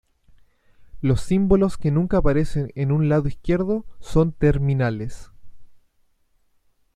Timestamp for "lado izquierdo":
3.07-3.85